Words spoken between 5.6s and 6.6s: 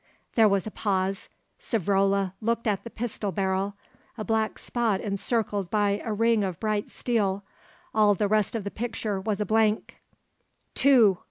by a ring of